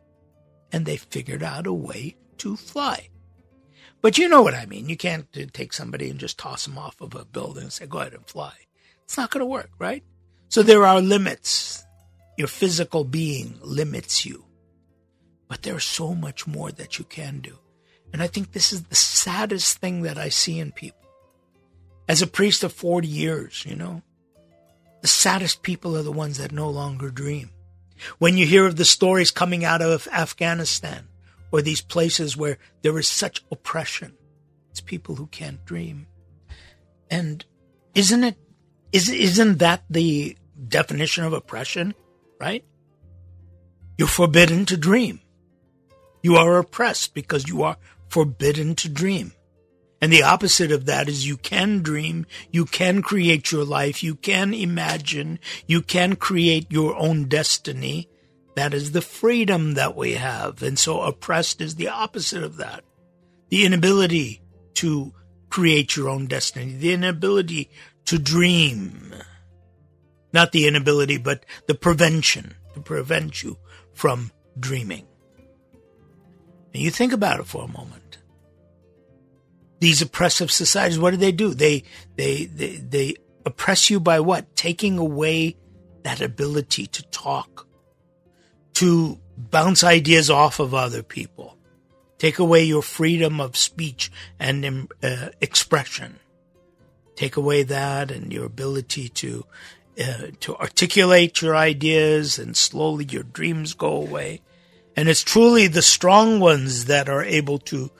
[0.73, 3.09] And they figured out a way to fly.
[4.03, 4.89] But you know what I mean.
[4.89, 7.87] You can't uh, take somebody and just toss them off of a building and say,
[7.87, 8.55] go ahead and fly.
[9.05, 10.03] It's not going to work, right?
[10.49, 11.85] So there are limits.
[12.39, 14.47] Your physical being limits you.
[15.49, 17.59] But there's so much more that you can do.
[18.13, 20.99] And I think this is the saddest thing that I see in people.
[22.09, 24.03] As a priest of 40 years, you know,
[25.01, 27.51] the saddest people are the ones that no longer dream.
[28.19, 31.09] When you hear of the stories coming out of Afghanistan
[31.53, 34.17] or these places where there is such oppression,
[34.71, 36.07] it's people who can't dream.
[37.11, 37.45] And
[37.95, 38.37] isn't it,
[38.93, 40.37] is, isn't that the
[40.69, 41.95] definition of oppression,
[42.41, 42.65] right?
[43.99, 45.21] You're forbidden to dream.
[46.23, 47.77] You are oppressed because you are
[48.09, 49.33] forbidden to dream.
[50.01, 54.15] And the opposite of that is you can dream, you can create your life, you
[54.15, 58.09] can imagine, you can create your own destiny.
[58.57, 60.63] That is the freedom that we have.
[60.63, 62.83] And so oppressed is the opposite of that.
[63.51, 64.43] The inability
[64.75, 65.13] to
[65.51, 67.71] create your own destiny, the inability
[68.07, 69.15] to dream.
[70.33, 73.59] Not the inability, but the prevention to prevent you
[73.93, 75.07] from dreaming.
[76.73, 78.00] And you think about it for a moment.
[79.81, 81.55] These oppressive societies, what do they do?
[81.55, 81.85] They,
[82.17, 83.15] they, they, they
[83.45, 84.55] oppress you by what?
[84.55, 85.57] Taking away
[86.03, 87.67] that ability to talk,
[88.75, 91.57] to bounce ideas off of other people,
[92.19, 96.19] take away your freedom of speech and um, uh, expression,
[97.17, 99.45] take away that and your ability to
[100.01, 104.41] uh, to articulate your ideas, and slowly your dreams go away.
[104.97, 107.91] And it's truly the strong ones that are able to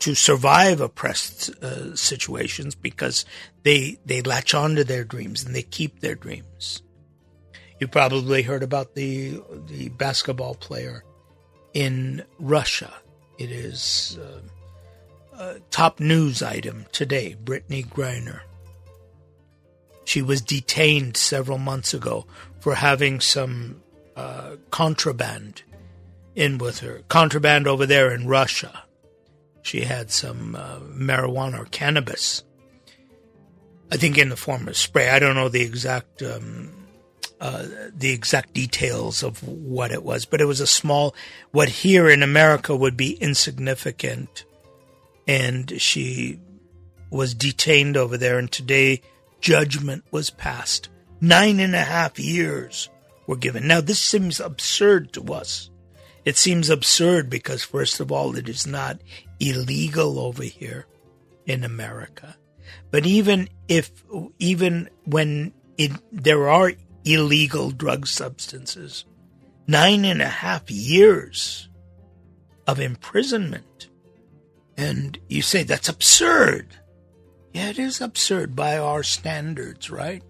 [0.00, 3.24] to survive oppressed uh, situations because
[3.62, 6.82] they they latch onto their dreams and they keep their dreams.
[7.78, 11.04] You probably heard about the the basketball player
[11.72, 12.92] in Russia.
[13.38, 14.18] It is
[15.34, 17.36] uh, top news item today.
[17.42, 18.40] Brittney Griner.
[20.04, 22.26] She was detained several months ago
[22.58, 23.80] for having some
[24.16, 25.62] uh, contraband
[26.34, 27.02] in with her.
[27.08, 28.84] Contraband over there in Russia.
[29.62, 32.42] She had some uh, marijuana or cannabis.
[33.92, 35.08] I think in the form of spray.
[35.08, 36.72] I don't know the exact um,
[37.40, 41.14] uh, the exact details of what it was, but it was a small,
[41.52, 44.44] what here in America would be insignificant,
[45.26, 46.38] and she
[47.10, 48.38] was detained over there.
[48.38, 49.00] And today,
[49.40, 50.88] judgment was passed.
[51.20, 52.88] Nine and a half years
[53.26, 53.66] were given.
[53.66, 55.70] Now, this seems absurd to us
[56.24, 59.00] it seems absurd because, first of all, it is not
[59.40, 60.86] illegal over here
[61.46, 62.36] in America.
[62.90, 63.90] But even if,
[64.38, 66.72] even when it, there are
[67.04, 69.04] illegal drug substances,
[69.66, 71.68] nine and a half years
[72.66, 73.88] of imprisonment.
[74.76, 76.68] And you say that's absurd.
[77.52, 80.22] Yeah, it is absurd by our standards, right?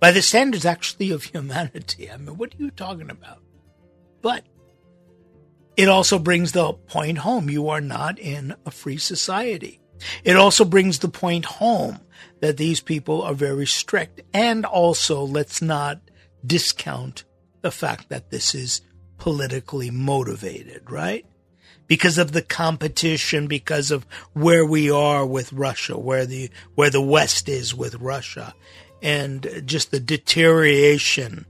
[0.00, 2.10] By the standards actually of humanity.
[2.10, 3.42] I mean, what are you talking about?
[4.22, 4.44] But
[5.76, 7.50] it also brings the point home.
[7.50, 9.80] You are not in a free society.
[10.22, 12.00] It also brings the point home
[12.40, 14.20] that these people are very strict.
[14.32, 16.00] And also, let's not
[16.44, 17.24] discount
[17.62, 18.82] the fact that this is
[19.18, 21.24] politically motivated, right?
[21.86, 27.00] Because of the competition, because of where we are with Russia, where the, where the
[27.00, 28.54] West is with Russia,
[29.02, 31.46] and just the deterioration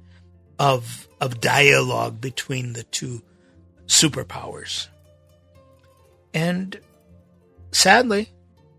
[0.59, 3.23] of, of dialogue between the two
[3.87, 4.89] superpowers.
[6.33, 6.79] And
[7.71, 8.31] sadly,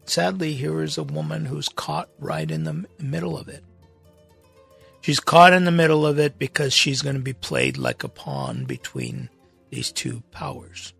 [0.06, 3.64] sadly, here is a woman who's caught right in the middle of it.
[5.01, 8.10] She's caught in the middle of it because she's going to be played like a
[8.10, 9.30] pawn between
[9.70, 10.93] these two powers.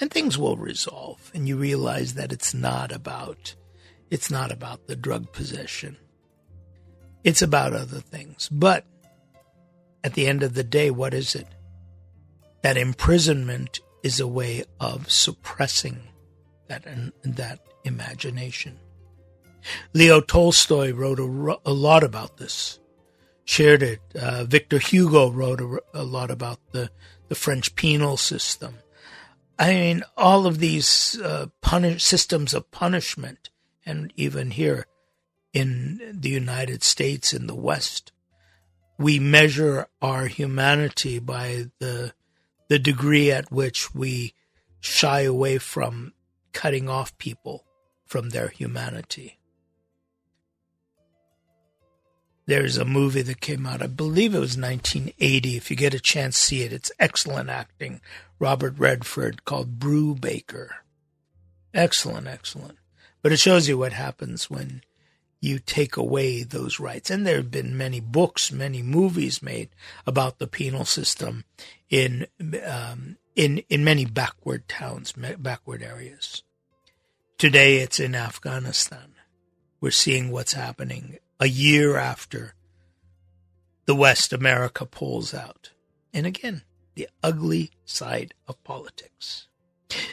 [0.00, 3.54] And things will resolve, and you realize that it's not about
[4.10, 5.96] it's not about the drug possession.
[7.24, 8.48] It's about other things.
[8.52, 8.84] But
[10.04, 11.46] at the end of the day, what is it?
[12.62, 16.00] That imprisonment is a way of suppressing
[16.68, 16.84] that,
[17.24, 18.78] that imagination.
[19.92, 22.78] Leo Tolstoy wrote a, a lot about this,
[23.44, 24.00] shared it.
[24.14, 26.90] Uh, Victor Hugo wrote a, a lot about the,
[27.28, 28.78] the French penal system.
[29.58, 33.50] I mean, all of these uh, punish, systems of punishment,
[33.86, 34.86] and even here
[35.52, 38.12] in the United States, in the West,
[38.98, 42.14] we measure our humanity by the
[42.72, 44.32] the degree at which we
[44.80, 46.14] shy away from
[46.54, 47.66] cutting off people
[48.06, 49.38] from their humanity.
[52.46, 55.54] There's a movie that came out, I believe it was 1980.
[55.54, 56.72] If you get a chance, see it.
[56.72, 58.00] It's excellent acting.
[58.38, 60.68] Robert Redford called Brubaker.
[61.74, 62.78] Excellent, excellent.
[63.20, 64.80] But it shows you what happens when
[65.42, 67.10] you take away those rights.
[67.10, 69.68] And there have been many books, many movies made
[70.06, 71.44] about the penal system
[71.92, 72.26] in
[72.66, 76.42] um, in in many backward towns, backward areas.
[77.38, 79.14] Today, it's in Afghanistan.
[79.80, 82.54] We're seeing what's happening a year after
[83.84, 85.70] the West America pulls out.
[86.14, 86.62] And again,
[86.94, 89.48] the ugly side of politics.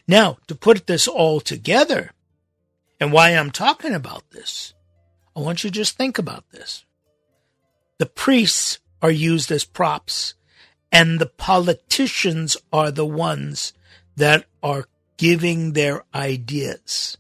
[0.08, 2.12] Now, to put this all together,
[3.00, 4.74] and why I'm talking about this,
[5.36, 6.84] I want you to just think about this.
[8.00, 10.34] The priests are used as props,
[10.92, 13.74] and the politicians are the ones
[14.16, 14.86] that are
[15.18, 17.18] giving their ideas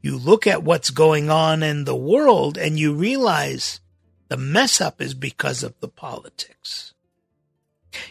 [0.00, 3.80] you look at what's going on in the world and you realize
[4.28, 6.94] the mess up is because of the politics.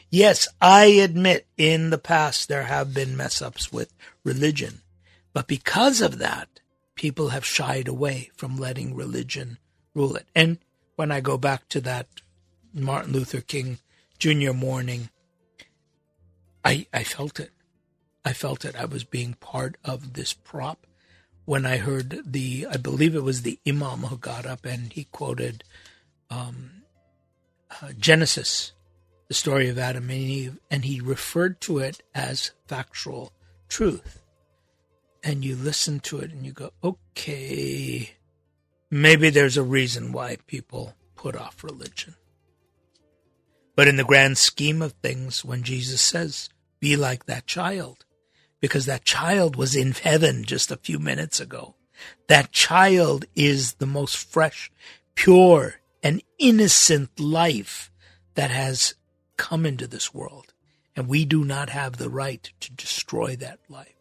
[0.09, 3.93] Yes, I admit in the past there have been mess ups with
[4.23, 4.81] religion,
[5.33, 6.59] but because of that,
[6.95, 9.57] people have shied away from letting religion
[9.93, 10.25] rule it.
[10.35, 10.57] And
[10.95, 12.07] when I go back to that
[12.73, 13.77] Martin Luther King
[14.19, 14.53] Jr.
[14.53, 15.09] morning,
[16.65, 17.51] I, I felt it.
[18.25, 18.75] I felt it.
[18.75, 20.85] I was being part of this prop
[21.45, 25.05] when I heard the, I believe it was the Imam who got up and he
[25.05, 25.63] quoted
[26.29, 26.83] um,
[27.81, 28.73] uh, Genesis,
[29.29, 33.31] the story of Adam and Eve, and he referred to it as factual
[33.69, 34.21] truth.
[35.23, 38.11] And you listen to it and you go, okay,
[38.91, 42.15] maybe there's a reason why people put off religion.
[43.77, 46.49] But in the grand scheme of things, when Jesus says,
[46.79, 48.05] be like that child,
[48.59, 51.75] because that child was in heaven just a few minutes ago.
[52.27, 54.71] That child is the most fresh,
[55.13, 57.91] pure, and innocent life
[58.33, 58.95] that has
[59.37, 60.55] come into this world.
[60.95, 63.93] And we do not have the right to destroy that life,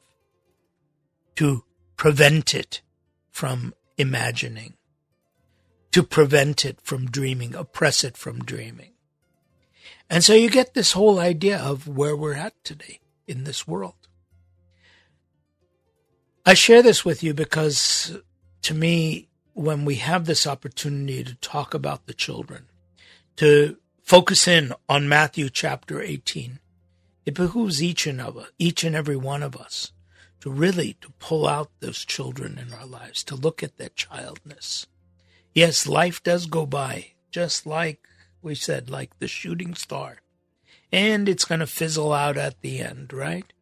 [1.35, 1.65] to
[1.99, 2.81] prevent it
[3.31, 4.73] from imagining,
[5.93, 8.93] to prevent it from dreaming, oppress it from dreaming.
[10.09, 13.95] And so you get this whole idea of where we're at today in this world.
[16.45, 18.17] I share this with you because
[18.63, 22.67] to me, when we have this opportunity to talk about the children,
[23.37, 26.61] to focus in on Matthew chapter 18,
[27.25, 29.93] it behooves each and of each and every one of us
[30.41, 34.87] to really to pull out those children in our lives, to look at that childness.
[35.55, 38.07] Yes, life does go by, just like
[38.47, 40.19] we said, like the shooting star.
[40.93, 43.53] And it's going to fizzle out at the end, right?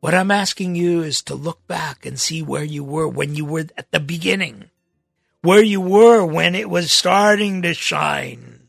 [0.00, 3.44] What I'm asking you is to look back and see where you were when you
[3.44, 4.70] were at the beginning,
[5.40, 8.68] where you were when it was starting to shine,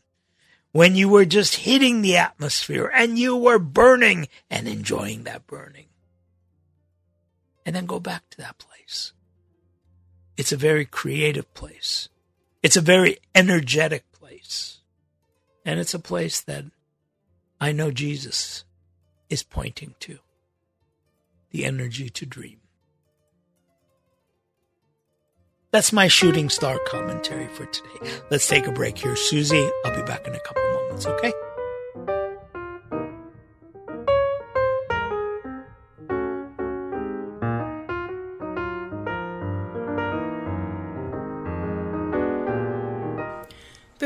[0.72, 5.86] when you were just hitting the atmosphere and you were burning and enjoying that burning.
[7.66, 9.12] And then go back to that place.
[10.38, 12.08] It's a very creative place.
[12.62, 14.17] It's a very energetic place.
[15.68, 16.64] And it's a place that
[17.60, 18.64] I know Jesus
[19.28, 20.18] is pointing to
[21.50, 22.60] the energy to dream.
[25.70, 28.10] That's my shooting star commentary for today.
[28.30, 29.70] Let's take a break here, Suzie.
[29.84, 31.34] I'll be back in a couple moments, okay?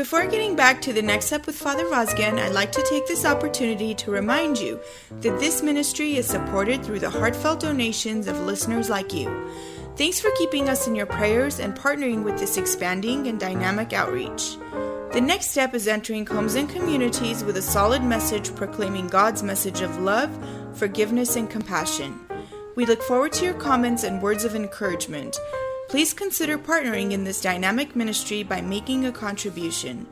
[0.03, 3.23] Before getting back to the next step with Father Vazken, I'd like to take this
[3.23, 4.81] opportunity to remind you
[5.21, 9.29] that this ministry is supported through the heartfelt donations of listeners like you.
[9.95, 14.57] Thanks for keeping us in your prayers and partnering with this expanding and dynamic outreach.
[15.13, 19.79] The next step is entering homes and communities with a solid message proclaiming God's message
[19.79, 20.37] of love,
[20.73, 22.19] forgiveness, and compassion.
[22.75, 25.37] We look forward to your comments and words of encouragement.
[25.93, 30.07] Please consider partnering in this dynamic ministry by making a contribution.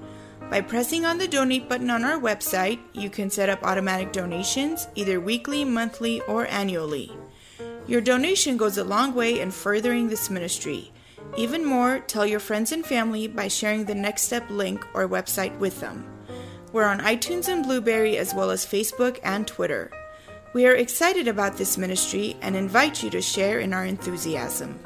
[0.52, 4.88] By pressing on the donate button on our website, you can set up automatic donations
[4.94, 7.12] either weekly, monthly, or annually.
[7.88, 10.94] Your donation goes a long way in furthering this ministry.
[11.36, 15.58] Even more, tell your friends and family by sharing the Next Step link or website
[15.58, 16.06] with them.
[16.72, 19.90] We're on iTunes and Blubrry as well as Facebook and Twitter.
[20.54, 24.80] We are excited about this ministry and invite you to share in our enthusiasm.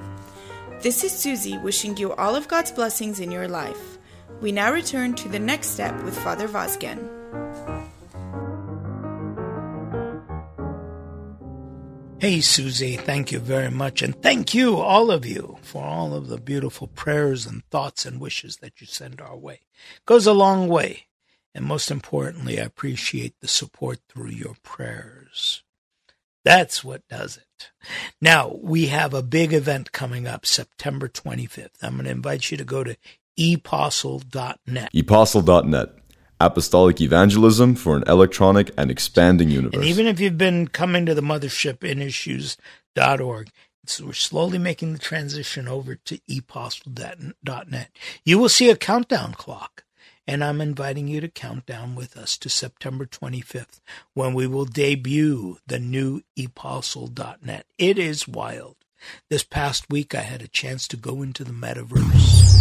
[0.82, 3.98] This is Suzie wishing you all of God's blessings in your life.
[4.42, 7.10] We now return to the next step with Father Vazken.
[12.20, 14.02] Hey, Suzie, thank you very much.
[14.02, 18.22] And thank you, all of you, for all of the beautiful prayers and thoughts and
[18.22, 19.62] wishes that you send our way.
[19.98, 21.08] It goes a long way.
[21.54, 25.65] And most importantly, I appreciate the support through your prayers.
[26.46, 27.72] That's what does it.
[28.22, 31.72] Now, we have a big event coming up September 25th.
[31.82, 32.96] I'm going to invite you to go to
[33.36, 34.92] epostle.net.
[34.94, 35.90] Epostle.net.
[36.40, 39.76] Apostolic Evangelism for an Electronic and Expanding Universe.
[39.76, 43.50] And even if you've been coming to the mothership InHisShoes.org,
[43.88, 47.90] so we're slowly making the transition over to epostle.net.
[48.24, 49.85] You will see a countdown clock
[50.28, 53.80] and I'm inviting you to count down with us to September 25th
[54.14, 57.66] when we will debut the new epostle.net.
[57.78, 58.78] It is wild.
[59.30, 62.52] This past week, I had a chance to go into the metaverse.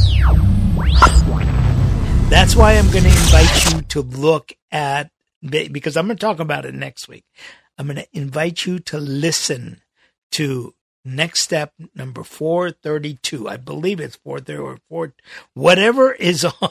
[2.29, 5.11] That's why I'm going to invite you to look at,
[5.41, 7.25] because I'm going to talk about it next week.
[7.79, 9.81] I'm going to invite you to listen
[10.33, 13.49] to next step number 432.
[13.49, 15.15] I believe it's 430 or 4,
[15.55, 16.71] whatever is on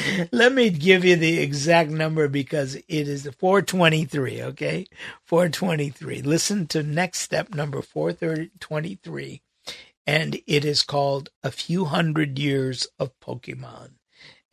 [0.32, 4.86] Let me give you the exact number because it is 423, okay?
[5.24, 6.22] 423.
[6.22, 9.42] Listen to next step number 423,
[10.06, 13.92] and it is called A Few Hundred Years of Pokemon.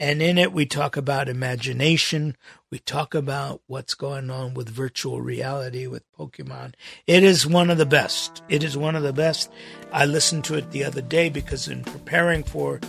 [0.02, 2.38] And in it, we talk about imagination.
[2.72, 6.76] We talk about what's going on with virtual reality with Pokemon.
[7.06, 8.42] It is one of the best.
[8.48, 9.52] It is one of the best.
[9.92, 12.80] I listened to it the other day because in preparing for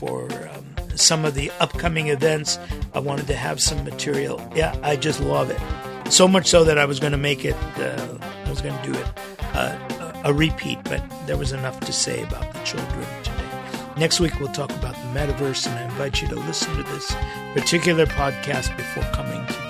[0.00, 2.58] for um, some of the upcoming events.
[2.94, 4.40] I wanted to have some material.
[4.54, 5.60] Yeah, I just love it.
[6.12, 8.92] So much so that I was going to make it, uh, I was going to
[8.92, 9.06] do it
[9.54, 13.36] uh, a repeat, but there was enough to say about the children today.
[13.96, 17.14] Next week, we'll talk about the metaverse, and I invite you to listen to this
[17.54, 19.60] particular podcast before coming together.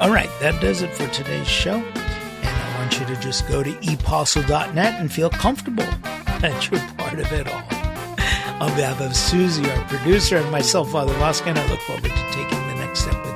[0.00, 1.74] All right, that does it for today's show.
[1.74, 5.84] And I want you to just go to epostle.net and feel comfortable
[6.40, 7.67] that you're part of it all.
[8.60, 12.58] On behalf of Suzie, our producer, and myself, Father Vazken, I look forward to taking
[12.66, 13.27] the next step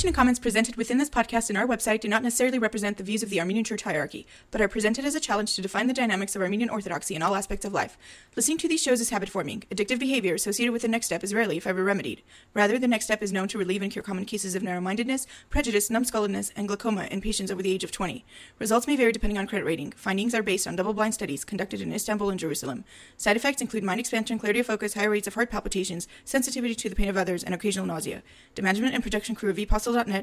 [0.00, 3.02] information and comments presented within this podcast and our website do not necessarily represent the
[3.02, 5.92] views of the Armenian Church hierarchy, but are presented as a challenge to define the
[5.92, 7.98] dynamics of Armenian Orthodoxy in all aspects of life.
[8.34, 9.62] Listening to these shows is habit forming.
[9.70, 12.22] Addictive behavior associated with the next step is rarely, if ever, remedied.
[12.54, 15.26] Rather, the next step is known to relieve and cure common cases of narrow mindedness,
[15.50, 18.24] prejudice, numbskulledness, and glaucoma in patients over the age of 20.
[18.58, 19.92] Results may vary depending on credit rating.
[19.92, 22.84] Findings are based on double blind studies conducted in Istanbul and Jerusalem.
[23.18, 26.88] Side effects include mind expansion, clarity of focus, higher rates of heart palpitations, sensitivity to
[26.88, 28.22] the pain of others, and occasional nausea.
[28.54, 29.56] The management and production crew of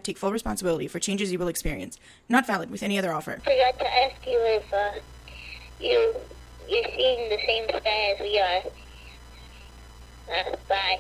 [0.03, 1.99] take full responsibility for changes you will experience.
[2.29, 3.39] Not valid with any other offer.
[3.43, 4.91] Forgot to ask you if uh,
[5.79, 6.15] you
[6.67, 8.61] you're seeing the same sky as we are.
[10.29, 10.99] Uh, bye.